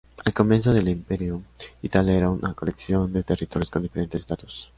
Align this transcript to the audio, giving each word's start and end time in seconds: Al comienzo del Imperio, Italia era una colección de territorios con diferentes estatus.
Al 0.25 0.33
comienzo 0.33 0.73
del 0.73 0.87
Imperio, 0.87 1.43
Italia 1.83 2.13
era 2.15 2.29
una 2.31 2.55
colección 2.55 3.13
de 3.13 3.21
territorios 3.21 3.69
con 3.69 3.83
diferentes 3.83 4.21
estatus. 4.21 4.67